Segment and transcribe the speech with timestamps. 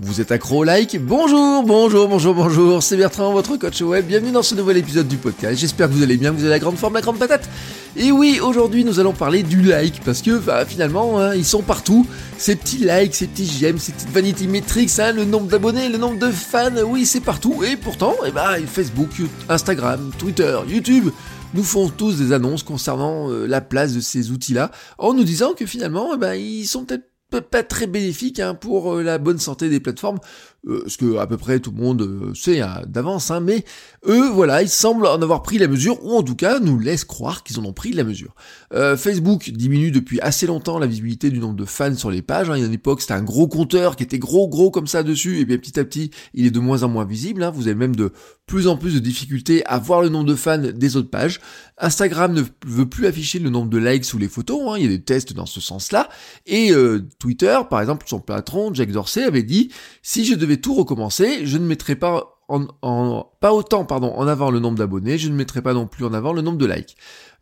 [0.00, 4.04] Vous êtes accro au like Bonjour, bonjour, bonjour, bonjour, c'est Bertrand, votre coach web.
[4.04, 5.58] Bienvenue dans ce nouvel épisode du podcast.
[5.58, 7.48] J'espère que vous allez bien, vous avez la grande forme, la grande patate.
[7.96, 11.62] Et oui, aujourd'hui nous allons parler du like, parce que bah, finalement, hein, ils sont
[11.62, 12.06] partout.
[12.38, 15.98] Ces petits likes, ces petits j'aime, ces petites vanity metrics, hein, le nombre d'abonnés, le
[15.98, 17.62] nombre de fans, oui, c'est partout.
[17.64, 19.10] Et pourtant, eh bah, Facebook,
[19.48, 21.10] Instagram, Twitter, YouTube
[21.54, 25.54] nous font tous des annonces concernant euh, la place de ces outils-là, en nous disant
[25.54, 29.38] que finalement, eh ben, ils sont peut-être pas très bénéfiques hein, pour euh, la bonne
[29.38, 30.18] santé des plateformes,
[30.66, 33.64] euh, ce que à peu près tout le monde euh, sait hein, d'avance, hein, mais
[34.06, 37.04] eux, voilà, ils semblent en avoir pris la mesure, ou en tout cas nous laissent
[37.04, 38.34] croire qu'ils en ont pris la mesure.
[38.72, 42.48] Euh, Facebook diminue depuis assez longtemps la visibilité du nombre de fans sur les pages.
[42.48, 42.56] Hein.
[42.56, 45.02] Il y a une époque, c'était un gros compteur qui était gros gros comme ça
[45.02, 47.42] dessus, et bien petit à petit, il est de moins en moins visible.
[47.42, 47.50] Hein.
[47.50, 48.12] Vous avez même de
[48.46, 51.40] plus en plus de difficultés à voir le nombre de fans des autres pages.
[51.78, 54.88] Instagram ne veut plus afficher le nombre de likes sous les photos, il y a
[54.88, 56.08] des tests dans ce sens-là.
[56.46, 56.72] Et
[57.18, 59.70] Twitter, par exemple, son patron, Jack Dorsey, avait dit,
[60.02, 64.50] si je devais tout recommencer, je ne mettrai pas en, pas autant pardon en avant
[64.50, 66.96] le nombre d'abonnés, je ne mettrai pas non plus en avant le nombre de likes.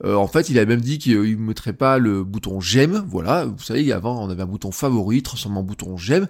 [0.05, 3.45] Euh, en fait, il a même dit qu'il ne mettrait pas le bouton j'aime, voilà,
[3.45, 6.27] vous savez, avant on avait un bouton favori transformé en bouton j'aime.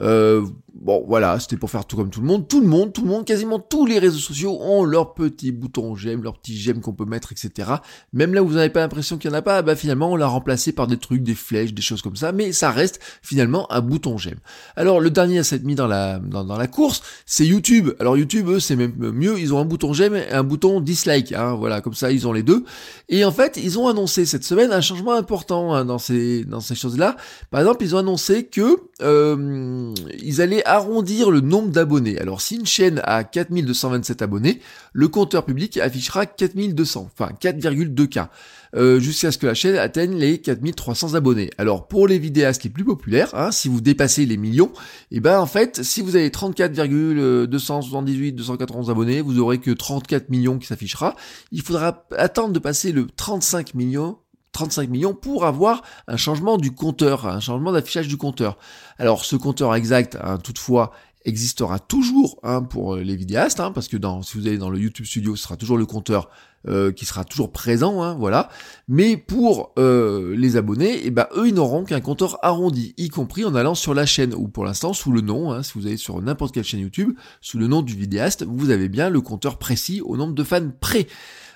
[0.00, 0.44] Euh,
[0.74, 2.48] bon, voilà, c'était pour faire tout comme tout le monde.
[2.48, 5.94] Tout le monde, tout le monde, quasiment tous les réseaux sociaux ont leur petit bouton
[5.94, 7.70] j'aime, leur petit j'aime qu'on peut mettre, etc.
[8.12, 10.16] Même là où vous n'avez pas l'impression qu'il n'y en a pas, bah finalement on
[10.16, 13.70] l'a remplacé par des trucs, des flèches, des choses comme ça, mais ça reste finalement
[13.72, 14.38] un bouton j'aime.
[14.76, 17.90] Alors le dernier à s'être mis dans la, dans, la course, c'est YouTube.
[18.00, 21.32] Alors YouTube, eux, c'est même mieux, ils ont un bouton j'aime et un bouton dislike,
[21.32, 22.64] hein, voilà, comme ça ils ont les deux.
[23.08, 26.60] Et en fait, ils ont annoncé cette semaine un changement important hein, dans ces, dans
[26.60, 27.16] ces choses-là.
[27.50, 32.18] Par exemple, ils ont annoncé que euh, ils allaient arrondir le nombre d'abonnés.
[32.18, 34.60] Alors si une chaîne a 4227 abonnés,
[34.92, 38.28] le compteur public affichera 4200, enfin 4,2K,
[38.76, 41.50] euh, jusqu'à ce que la chaîne atteigne les 4300 abonnés.
[41.58, 44.72] Alors pour les vidéastes les plus populaires, hein, si vous dépassez les millions,
[45.10, 50.30] et eh ben en fait, si vous avez 34,278, 291 abonnés, vous aurez que 34
[50.30, 51.14] millions qui s'affichera.
[51.52, 54.18] Il faudra attendre de passer le 35 millions
[54.54, 58.56] 35 millions pour avoir un changement du compteur, un changement d'affichage du compteur.
[58.98, 60.92] Alors ce compteur exact, hein, toutefois,
[61.24, 64.78] existera toujours hein, pour les vidéastes, hein, parce que dans, si vous allez dans le
[64.78, 66.28] YouTube Studio, ce sera toujours le compteur
[66.68, 68.48] euh, qui sera toujours présent, voilà.
[68.88, 73.44] Mais pour euh, les abonnés, eh ben eux ils n'auront qu'un compteur arrondi, y compris
[73.44, 75.62] en allant sur la chaîne ou pour l'instant sous le nom.
[75.62, 78.88] si vous allez sur n'importe quelle chaîne YouTube, sous le nom du vidéaste, vous avez
[78.88, 81.06] bien le compteur précis au nombre de fans prêts.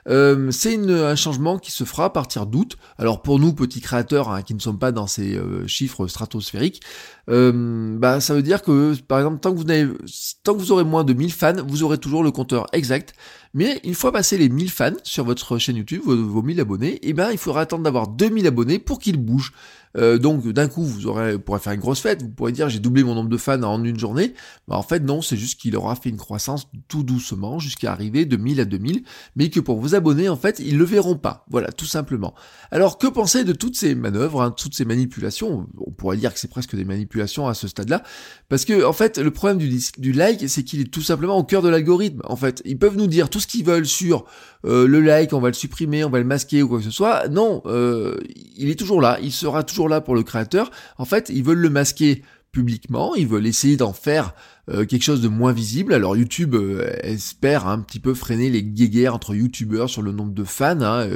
[0.09, 2.77] Euh, c'est un changement qui se fera à partir d'août.
[2.99, 6.83] Alors pour nous, petits créateurs hein, qui ne sommes pas dans ces euh, chiffres stratosphériques,
[7.29, 9.97] euh, bah, ça veut dire que par exemple, tant que, vous
[10.43, 13.15] tant que vous aurez moins de 1000 fans, vous aurez toujours le compteur exact.
[13.55, 17.11] Mais une fois passé les 1000 fans sur votre chaîne YouTube, vos, 1000 abonnés, et
[17.11, 19.53] eh ben il faudra attendre d'avoir 2000 abonnés pour qu'ils bougent.
[19.97, 22.79] Euh, donc d'un coup, vous aurez, pourrez faire une grosse fête, vous pourrez dire j'ai
[22.79, 24.35] doublé mon nombre de fans en une journée.
[24.67, 28.25] Bah, en fait non, c'est juste qu'il aura fait une croissance tout doucement jusqu'à arriver
[28.25, 29.03] de 1000 à 2000,
[29.37, 31.45] mais que pour vos abonnés, en fait, ils le verront pas.
[31.51, 32.35] Voilà, tout simplement.
[32.71, 35.67] Alors que penser de toutes ces manœuvres, hein, toutes ces manipulations?
[35.79, 38.03] On pourrait dire que c'est presque des manipulations à ce stade-là,
[38.49, 41.45] parce que en fait, le problème du, du like, c'est qu'il est tout simplement au
[41.45, 42.21] cœur de l'algorithme.
[42.25, 44.25] En fait, ils peuvent nous dire tout ce qu'ils veulent sur
[44.65, 46.91] euh, le like, on va le supprimer, on va le masquer ou quoi que ce
[46.91, 47.29] soit.
[47.29, 48.17] Non, euh,
[48.57, 50.71] il est toujours là, il sera toujours là pour le créateur.
[50.97, 54.35] En fait, ils veulent le masquer publiquement, ils veulent essayer d'en faire
[54.71, 55.93] euh, quelque chose de moins visible.
[55.93, 56.57] Alors YouTube
[57.03, 60.81] espère un petit peu freiner les guéguerres entre youtubeurs sur le nombre de fans.
[60.81, 61.07] Hein,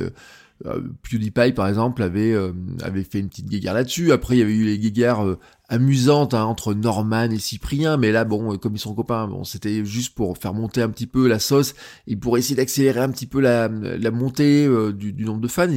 [1.02, 2.36] PewDiePie par exemple avait
[2.82, 4.12] avait fait une petite guéguerre là-dessus.
[4.12, 5.24] Après il y avait eu les guéguerres
[5.72, 9.86] amusante hein, entre Norman et Cyprien, mais là bon, comme ils sont copains, bon, c'était
[9.86, 11.74] juste pour faire monter un petit peu la sauce
[12.06, 15.68] et pour essayer d'accélérer un petit peu la, la montée euh, du, nombre de fans.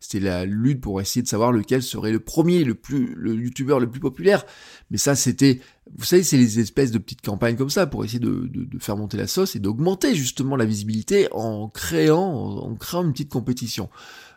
[0.00, 3.80] C'était la lutte pour essayer de savoir lequel serait le premier, le plus le youtubeur
[3.80, 4.46] le plus populaire.
[4.90, 5.60] Mais ça c'était,
[5.94, 8.96] vous savez, c'est les espèces de petites campagnes comme ça pour essayer de, de, faire
[8.96, 13.90] monter la sauce et d'augmenter justement la visibilité en créant en créant une petite compétition.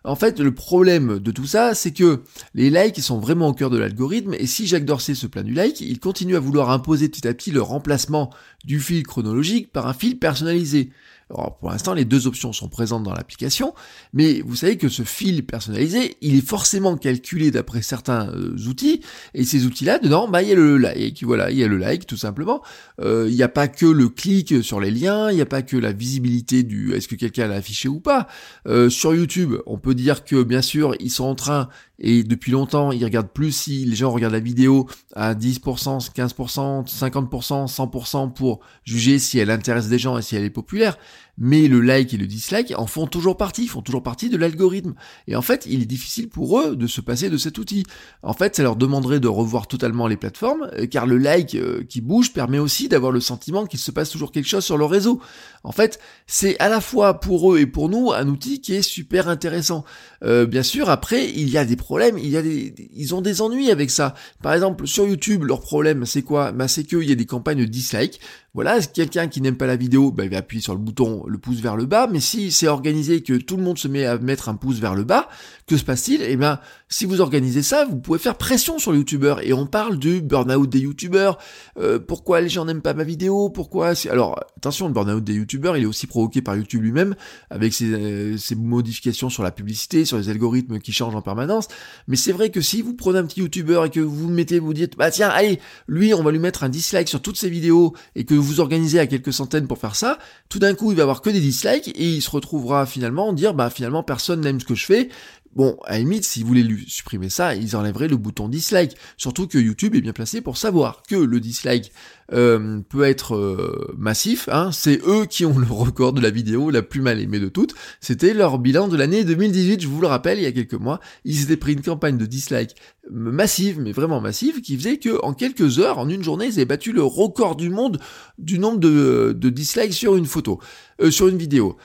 [0.03, 2.23] En fait, le problème de tout ça, c'est que
[2.55, 5.53] les likes sont vraiment au cœur de l'algorithme, et si Jacques Dorsey se plaint du
[5.53, 8.31] like, il continue à vouloir imposer petit à petit le remplacement
[8.65, 10.89] du fil chronologique par un fil personnalisé.
[11.33, 13.73] Alors pour l'instant, les deux options sont présentes dans l'application,
[14.13, 19.01] mais vous savez que ce fil personnalisé, il est forcément calculé d'après certains euh, outils,
[19.33, 21.77] et ces outils-là, dedans, bah, il y a le like, voilà, il y a le
[21.77, 22.61] like tout simplement.
[22.99, 25.61] Euh, il n'y a pas que le clic sur les liens, il n'y a pas
[25.61, 28.27] que la visibilité du est-ce que quelqu'un l'a affiché ou pas.
[28.67, 31.69] Euh, sur YouTube, on peut dire que bien sûr, ils sont en train
[32.01, 36.87] et depuis longtemps, ils regardent plus si les gens regardent la vidéo à 10%, 15%,
[36.87, 40.97] 50%, 100% pour juger si elle intéresse des gens et si elle est populaire
[41.37, 44.93] mais le like et le dislike en font toujours partie, font toujours partie de l'algorithme.
[45.27, 47.83] Et en fait, il est difficile pour eux de se passer de cet outil.
[48.21, 51.83] En fait, ça leur demanderait de revoir totalement les plateformes, euh, car le like euh,
[51.87, 54.85] qui bouge permet aussi d'avoir le sentiment qu'il se passe toujours quelque chose sur le
[54.85, 55.19] réseau.
[55.63, 58.81] En fait, c'est à la fois pour eux et pour nous un outil qui est
[58.81, 59.83] super intéressant.
[60.23, 63.21] Euh, bien sûr, après, il y a des problèmes, il y a des, ils ont
[63.21, 64.13] des ennuis avec ça.
[64.41, 66.51] Par exemple, sur YouTube, leur problème, c'est quoi?
[66.51, 68.19] Bah, C'est qu'il y a des campagnes de dislike.
[68.53, 71.37] Voilà, quelqu'un qui n'aime pas la vidéo, bah, il va appuyer sur le bouton, le
[71.37, 74.17] pouce vers le bas, mais si c'est organisé que tout le monde se met à
[74.17, 75.29] mettre un pouce vers le bas,
[75.67, 76.21] que se passe-t-il?
[76.21, 76.59] Eh bien,
[76.89, 80.21] si vous organisez ça, vous pouvez faire pression sur le youtubeur, et on parle du
[80.21, 81.37] burn-out des youtubeurs,
[81.79, 83.93] euh, pourquoi les gens n'aiment pas ma vidéo, pourquoi...
[84.09, 87.15] Alors, attention, le burn-out des youtubeurs, il est aussi provoqué par YouTube lui-même,
[87.49, 91.69] avec ses, euh, ses modifications sur la publicité, sur les algorithmes qui changent en permanence,
[92.07, 94.73] mais c'est vrai que si vous prenez un petit youtubeur et que vous mettez, vous
[94.73, 97.93] dites, bah tiens, allez, lui, on va lui mettre un dislike sur toutes ses vidéos,
[98.15, 100.19] et que vous organisez à quelques centaines pour faire ça,
[100.49, 103.53] tout d'un coup il va avoir que des dislikes et il se retrouvera finalement dire
[103.53, 105.09] bah finalement personne n'aime ce que je fais.
[105.53, 108.95] Bon, à la limite, s'ils voulaient lui supprimer ça, ils enlèveraient le bouton dislike.
[109.17, 111.91] Surtout que YouTube est bien placé pour savoir que le dislike
[112.31, 114.47] euh, peut être euh, massif.
[114.49, 114.71] Hein.
[114.71, 117.75] C'est eux qui ont le record de la vidéo la plus mal aimée de toutes.
[117.99, 121.01] C'était leur bilan de l'année 2018, je vous le rappelle, il y a quelques mois.
[121.25, 122.77] Ils s'étaient pris une campagne de dislike
[123.09, 126.65] massive, mais vraiment massive, qui faisait que en quelques heures, en une journée, ils avaient
[126.65, 127.99] battu le record du monde
[128.37, 130.61] du nombre de, de dislikes sur une photo,
[131.01, 131.75] euh, sur une vidéo.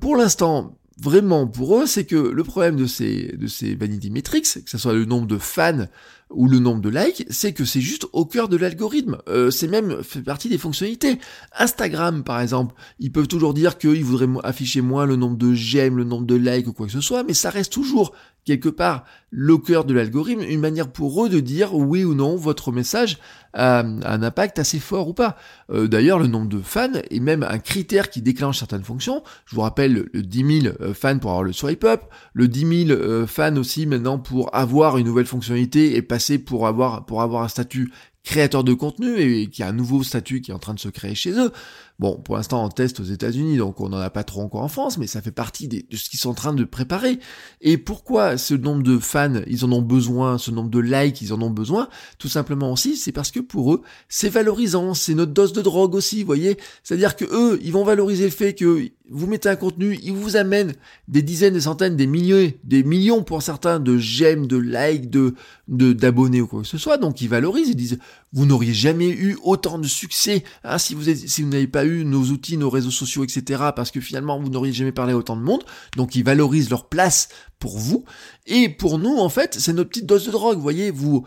[0.00, 4.64] pour l'instant, vraiment pour eux, c'est que le problème de ces, de ces vanity metrics,
[4.64, 5.86] que ce soit le nombre de fans
[6.30, 9.18] ou le nombre de likes, c'est que c'est juste au cœur de l'algorithme.
[9.28, 11.18] Euh, c'est même fait partie des fonctionnalités.
[11.58, 15.96] Instagram, par exemple, ils peuvent toujours dire qu'ils voudraient afficher moins le nombre de j'aime,
[15.96, 18.12] le nombre de likes ou quoi que ce soit, mais ça reste toujours
[18.48, 22.36] quelque part le cœur de l'algorithme, une manière pour eux de dire oui ou non
[22.36, 23.18] votre message
[23.52, 25.36] a un impact assez fort ou pas.
[25.70, 29.22] Euh, d'ailleurs, le nombre de fans est même un critère qui déclenche certaines fonctions.
[29.44, 32.02] Je vous rappelle le 10 000 euh, fans pour avoir le swipe up,
[32.32, 36.66] le 10 000 euh, fans aussi maintenant pour avoir une nouvelle fonctionnalité et passer pour
[36.66, 37.92] avoir pour avoir un statut
[38.24, 40.88] créateur de contenu et qui a un nouveau statut qui est en train de se
[40.88, 41.52] créer chez eux.
[41.98, 44.68] Bon, pour l'instant, on teste aux États-Unis, donc on n'en a pas trop encore en
[44.68, 47.18] France, mais ça fait partie de ce qu'ils sont en train de préparer.
[47.60, 51.32] Et pourquoi ce nombre de fans, ils en ont besoin, ce nombre de likes, ils
[51.32, 51.88] en ont besoin?
[52.18, 55.96] Tout simplement aussi, c'est parce que pour eux, c'est valorisant, c'est notre dose de drogue
[55.96, 56.56] aussi, vous voyez?
[56.84, 60.36] C'est-à-dire que eux, ils vont valoriser le fait que vous mettez un contenu, ils vous
[60.36, 60.74] amènent
[61.08, 65.34] des dizaines, des centaines, des milliers, des millions pour certains de j'aime, de likes, de
[65.66, 66.98] d'abonnés ou quoi que ce soit.
[66.98, 67.98] Donc ils valorisent, ils disent
[68.32, 72.04] vous n'auriez jamais eu autant de succès hein, si vous si vous n'avez pas eu
[72.04, 73.70] nos outils, nos réseaux sociaux, etc.
[73.74, 75.64] Parce que finalement, vous n'auriez jamais parlé à autant de monde.
[75.96, 77.28] Donc, ils valorisent leur place
[77.58, 78.04] pour vous.
[78.46, 80.56] Et pour nous, en fait, c'est notre petite dose de drogue.
[80.56, 81.24] Vous voyez, vous,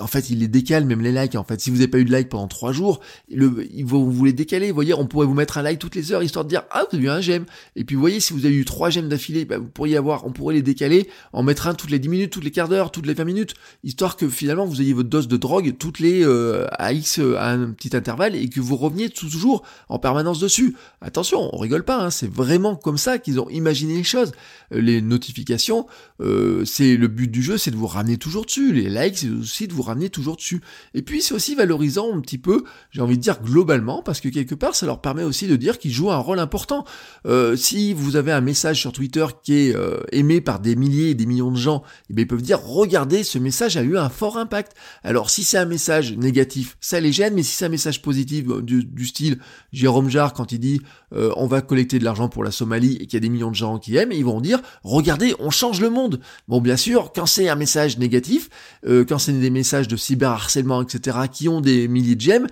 [0.00, 1.34] en fait, il les décale, même les likes.
[1.34, 4.10] En fait, si vous n'avez pas eu de like pendant trois jours, le, il vous,
[4.10, 4.68] vous les décaler.
[4.68, 6.84] Vous voyez, on pourrait vous mettre un like toutes les heures, histoire de dire, ah,
[6.90, 7.44] vous avez eu un j'aime.
[7.76, 10.26] Et puis, vous voyez, si vous avez eu trois j'aime d'affilée, bah, vous pourriez avoir,
[10.26, 12.90] on pourrait les décaler, en mettre un toutes les dix minutes, toutes les quarts d'heure,
[12.90, 13.54] toutes les 20 minutes,
[13.84, 17.36] histoire que finalement, vous ayez votre dose de drogue toutes les, euh, à X, euh,
[17.38, 20.74] à un petit intervalle, et que vous reveniez toujours en permanence dessus.
[21.00, 24.32] Attention, on rigole pas, hein, c'est vraiment comme ça qu'ils ont imaginé les choses.
[24.72, 25.86] Euh, les notifications,
[26.20, 28.72] euh, c'est le but du jeu, c'est de vous ramener toujours dessus.
[28.72, 30.60] Les likes, c'est aussi de vous ramener toujours dessus.
[30.94, 34.28] Et puis c'est aussi valorisant un petit peu, j'ai envie de dire globalement, parce que
[34.28, 36.84] quelque part, ça leur permet aussi de dire qu'ils jouent un rôle important.
[37.26, 41.10] Euh, si vous avez un message sur Twitter qui est euh, aimé par des milliers
[41.10, 43.98] et des millions de gens, eh bien, ils peuvent dire regardez, ce message a eu
[43.98, 44.72] un fort impact.
[45.02, 48.46] Alors si c'est un message négatif, ça les gêne, mais si c'est un message positif
[48.62, 49.38] du, du style
[49.72, 50.80] Jérôme Jarre quand il dit
[51.12, 53.56] on va collecter de l'argent pour la Somalie et qu'il y a des millions de
[53.56, 56.20] gens qui aiment, ils vont dire regardez, on change le monde.
[56.48, 58.50] Bon, bien sûr, quand c'est un message négatif,
[58.86, 62.46] euh, quand c'est des messages de cyberharcèlement, etc., qui ont des milliers de j'aime,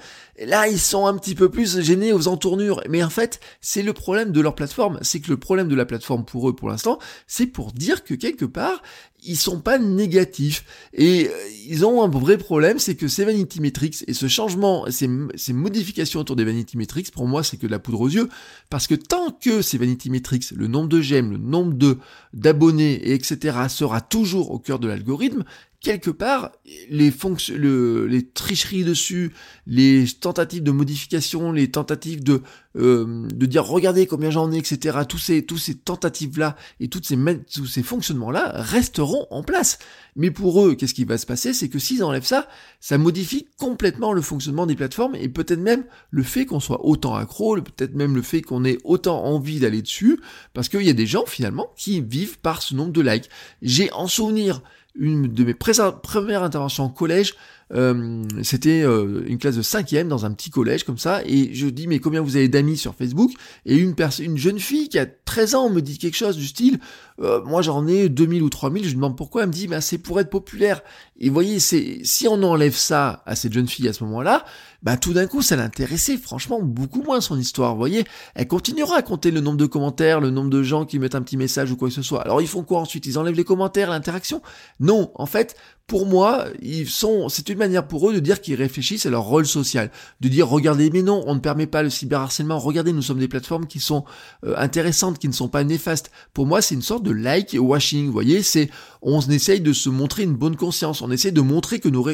[0.44, 2.82] là, ils sont un petit peu plus gênés aux entournures.
[2.88, 4.98] Mais en fait, c'est le problème de leur plateforme.
[5.02, 8.14] C'est que le problème de la plateforme pour eux, pour l'instant, c'est pour dire que
[8.14, 8.82] quelque part,
[9.26, 10.64] ils sont pas négatifs.
[10.92, 11.32] Et euh,
[11.68, 15.52] ils ont un vrai problème, c'est que ces Vanity Metrics et ce changement, ces, ces
[15.52, 18.28] modifications autour des Vanity Metrics, pour moi, c'est que de la poudre aux yeux.
[18.70, 21.98] Parce que tant que ces Vanity Metrics, le nombre de j'aime, le nombre de
[22.32, 25.44] d'abonnés, etc., sera toujours au cœur de l'algorithme,
[25.80, 26.52] quelque part,
[26.90, 27.12] les,
[27.54, 29.32] le, les tricheries dessus,
[29.66, 32.42] les tentatives de modification, les tentatives de,
[32.76, 34.98] euh, de dire regardez combien j'en ai, etc.
[35.08, 37.16] Tous ces, tous ces tentatives-là et toutes ces,
[37.52, 39.78] tous ces fonctionnements-là resteront en place.
[40.16, 41.52] Mais pour eux, qu'est-ce qui va se passer?
[41.52, 42.48] C'est que s'ils enlèvent ça,
[42.80, 47.14] ça modifie complètement le fonctionnement des plateformes et peut-être même le fait qu'on soit autant
[47.14, 50.18] accro, peut-être même le fait qu'on ait autant envie d'aller dessus,
[50.54, 53.28] parce qu'il y a des gens finalement qui vivent par ce nombre de likes.
[53.62, 54.62] J'ai en souvenir
[54.98, 57.34] une de mes premières interventions en collège,
[57.74, 61.66] euh, c'était euh, une classe de cinquième dans un petit collège comme ça, et je
[61.66, 63.32] dis mais combien vous avez d'amis sur Facebook?
[63.64, 66.46] Et une personne, une jeune fille qui a 13 ans me dit quelque chose du
[66.46, 66.78] style,
[67.20, 69.98] euh, moi j'en ai 2000 ou 3000, je demande pourquoi, elle me dit bah c'est
[69.98, 70.82] pour être populaire.
[71.18, 74.44] Et vous voyez, c'est si on enlève ça à cette jeune fille à ce moment-là,
[74.82, 77.72] bah tout d'un coup ça l'intéressait franchement beaucoup moins son histoire.
[77.72, 78.04] Vous voyez,
[78.34, 81.22] elle continuera à compter le nombre de commentaires, le nombre de gens qui mettent un
[81.22, 82.20] petit message ou quoi que ce soit.
[82.22, 83.06] Alors ils font quoi ensuite?
[83.06, 84.42] Ils enlèvent les commentaires, l'interaction?
[84.78, 85.56] Non, en fait,
[85.86, 89.24] pour moi, ils sont, c'est une manière pour eux de dire qu'ils réfléchissent à leur
[89.24, 92.58] rôle social, de dire regardez, mais non, on ne permet pas le cyberharcèlement.
[92.58, 94.04] Regardez, nous sommes des plateformes qui sont
[94.44, 96.10] euh, intéressantes, qui ne sont pas néfastes.
[96.34, 98.06] Pour moi, c'est une sorte de like washing.
[98.06, 98.70] Vous voyez, c'est
[99.02, 102.04] on essaye de se montrer une bonne conscience, on essaye de montrer que nous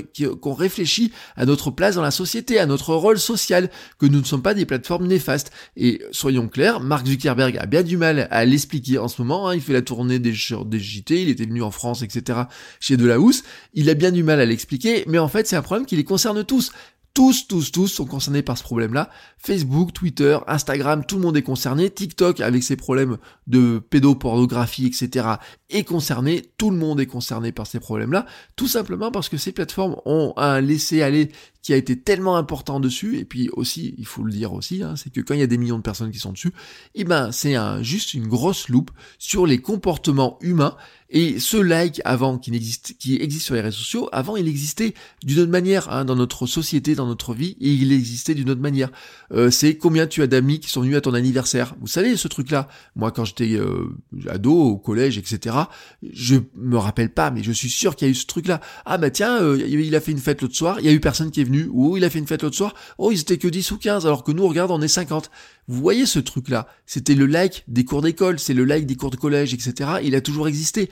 [0.40, 4.24] qu'on réfléchit à notre place dans la société, à notre rôle social, que nous ne
[4.24, 5.52] sommes pas des plateformes néfastes.
[5.76, 9.48] Et soyons clairs, Mark Zuckerberg a bien du mal à l'expliquer en ce moment.
[9.48, 9.54] Hein.
[9.54, 10.32] il fait la tournée des,
[10.66, 12.40] des JT, il était venu en France, etc.
[12.78, 13.42] chez Delahousse
[13.74, 16.04] il a bien du mal à l'expliquer, mais en fait c'est un problème qui les
[16.04, 16.72] concerne tous.
[17.14, 19.10] Tous, tous, tous sont concernés par ce problème-là.
[19.36, 21.90] Facebook, Twitter, Instagram, tout le monde est concerné.
[21.90, 25.26] TikTok, avec ses problèmes de pédopornographie, etc.,
[25.68, 26.42] est concerné.
[26.56, 28.24] Tout le monde est concerné par ces problèmes-là.
[28.56, 31.30] Tout simplement parce que ces plateformes ont un laisser-aller
[31.62, 33.18] qui a été tellement important dessus.
[33.18, 35.46] Et puis aussi, il faut le dire aussi, hein, c'est que quand il y a
[35.46, 36.52] des millions de personnes qui sont dessus,
[36.94, 40.76] eh ben, c'est un, juste une grosse loupe sur les comportements humains
[41.14, 44.94] et ce like avant qui n'existe, qui existe sur les réseaux sociaux, avant il existait
[45.22, 48.62] d'une autre manière hein, dans notre société, dans notre vie, et il existait d'une autre
[48.62, 48.90] manière.
[49.30, 51.74] Euh, c'est combien tu as d'amis qui sont venus à ton anniversaire.
[51.82, 52.66] Vous savez ce truc-là.
[52.96, 53.94] Moi, quand j'étais euh,
[54.26, 55.54] ado, au collège, etc.
[56.02, 58.62] Je me rappelle pas, mais je suis sûr qu'il y a eu ce truc-là.
[58.86, 60.80] Ah bah tiens, euh, il a fait une fête l'autre soir.
[60.80, 61.51] Il y a eu personne qui est venu.
[61.72, 62.74] Ou il a fait une fête l'autre soir.
[62.98, 65.30] Oh, ils étaient que 10 ou 15, alors que nous, regarde, on est 50.
[65.68, 66.66] Vous voyez ce truc-là?
[66.86, 69.90] C'était le like des cours d'école, c'est le like des cours de collège, etc.
[70.02, 70.90] Il a toujours existé.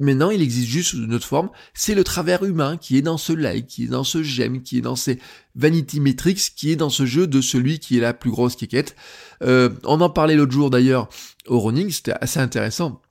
[0.00, 1.50] Maintenant, il existe juste sous une autre forme.
[1.74, 4.78] C'est le travers humain qui est dans ce like, qui est dans ce j'aime, qui
[4.78, 5.18] est dans ces
[5.54, 8.96] vanity metrics, qui est dans ce jeu de celui qui est la plus grosse quéquette.
[9.42, 11.10] Euh, on en parlait l'autre jour d'ailleurs
[11.46, 13.02] au running, c'était assez intéressant.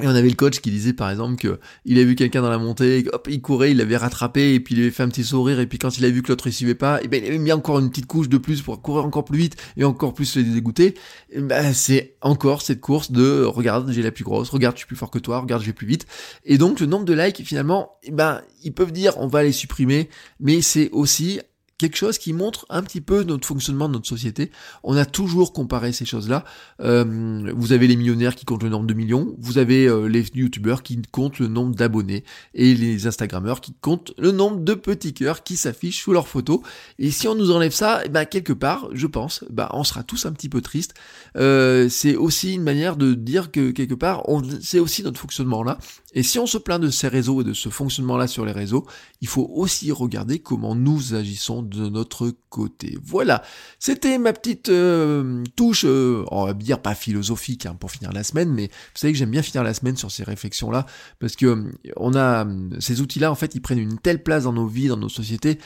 [0.00, 2.48] Et on avait le coach qui disait par exemple que il a vu quelqu'un dans
[2.48, 5.22] la montée, hop, il courait, il l'avait rattrapé et puis il avait fait un petit
[5.22, 7.28] sourire et puis quand il a vu que l'autre il suivait pas, et ben il
[7.28, 10.14] avait mis encore une petite couche de plus pour courir encore plus vite et encore
[10.14, 10.94] plus se dégoûter.
[11.36, 14.96] Ben, c'est encore cette course de regarde j'ai la plus grosse, regarde je suis plus
[14.96, 16.06] fort que toi, regarde je vais plus vite.
[16.46, 20.08] Et donc le nombre de likes finalement, ben ils peuvent dire on va les supprimer,
[20.40, 21.40] mais c'est aussi
[21.82, 24.52] quelque chose qui montre un petit peu notre fonctionnement de notre société.
[24.84, 26.44] On a toujours comparé ces choses-là.
[26.80, 30.24] Euh, vous avez les millionnaires qui comptent le nombre de millions, vous avez euh, les
[30.32, 32.22] youtubeurs qui comptent le nombre d'abonnés
[32.54, 36.60] et les instagrammeurs qui comptent le nombre de petits cœurs qui s'affichent sous leurs photos.
[37.00, 40.24] Et si on nous enlève ça, ben quelque part, je pense, bah on sera tous
[40.24, 40.94] un petit peu tristes.
[41.36, 44.22] Euh, c'est aussi une manière de dire que quelque part,
[44.60, 45.78] c'est aussi notre fonctionnement là.
[46.14, 48.86] Et si on se plaint de ces réseaux et de ce fonctionnement-là sur les réseaux,
[49.20, 52.98] il faut aussi regarder comment nous agissons de notre côté.
[53.02, 53.42] Voilà,
[53.78, 58.24] c'était ma petite euh, touche, euh, on va dire pas philosophique hein, pour finir la
[58.24, 60.86] semaine, mais vous savez que j'aime bien finir la semaine sur ces réflexions-là,
[61.18, 62.46] parce que euh, on a
[62.78, 65.58] ces outils-là, en fait, ils prennent une telle place dans nos vies, dans nos sociétés,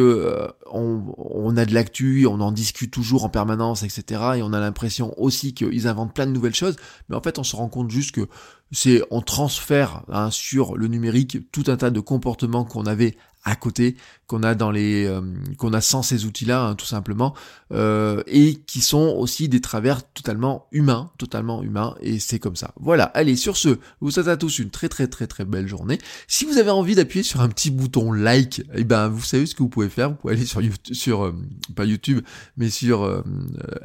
[0.00, 4.22] euh, on, a de l'actu, on en discute toujours en permanence, etc.
[4.36, 6.76] Et on a l'impression aussi qu'ils inventent plein de nouvelles choses,
[7.08, 8.28] mais en fait on se rend compte juste que
[8.72, 13.56] c'est on transfère hein, sur le numérique tout un tas de comportements qu'on avait à
[13.56, 13.96] côté
[14.26, 15.20] qu'on a dans les euh,
[15.58, 17.34] qu'on a sans ces outils-là hein, tout simplement
[17.72, 22.72] euh, et qui sont aussi des travers totalement humains, totalement humains et c'est comme ça.
[22.80, 23.04] Voilà.
[23.04, 25.98] Allez sur ce, vous souhaite à tous une très très très très belle journée.
[26.26, 29.54] Si vous avez envie d'appuyer sur un petit bouton like, eh ben vous savez ce
[29.54, 30.10] que vous pouvez faire.
[30.10, 31.34] Vous pouvez aller sur YouTube, sur euh,
[31.76, 32.24] pas YouTube
[32.56, 33.24] mais sur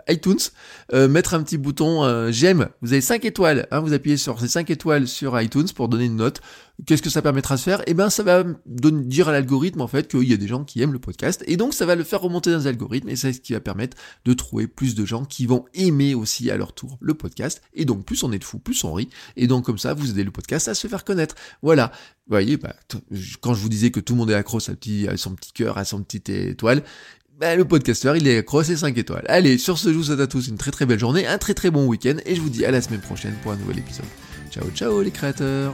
[0.07, 0.39] iTunes,
[0.93, 2.69] mettre un petit bouton j'aime.
[2.81, 3.67] Vous avez 5 étoiles.
[3.71, 6.41] Hein, vous appuyez sur ces 5 étoiles sur iTunes pour donner une note.
[6.86, 7.81] Qu'est-ce que ça permettra de faire?
[7.88, 10.81] Eh ben, ça va dire à l'algorithme en fait qu'il y a des gens qui
[10.81, 13.33] aiment le podcast, et donc ça va le faire remonter dans les algorithmes, et c'est
[13.33, 16.74] ce qui va permettre de trouver plus de gens qui vont aimer aussi à leur
[16.74, 17.62] tour le podcast.
[17.74, 20.09] Et donc plus on est de fous, plus on rit, et donc comme ça vous
[20.09, 21.36] aidez le podcast à se faire connaître.
[21.62, 21.91] Voilà.
[22.27, 22.75] Vous voyez, bah,
[23.41, 25.51] quand je vous disais que tout le monde est accro à, petit, à son petit
[25.51, 26.83] cœur, à son petite étoile,
[27.39, 29.25] bah, le podcasteur, il est accro à ses 5 étoiles.
[29.27, 31.53] Allez, sur ce, je vous souhaite à tous une très très belle journée, un très
[31.53, 34.05] très bon week-end, et je vous dis à la semaine prochaine pour un nouvel épisode.
[34.51, 35.74] Ciao ciao les créateurs